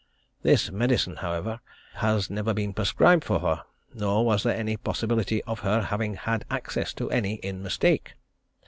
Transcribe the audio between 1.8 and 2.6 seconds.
had never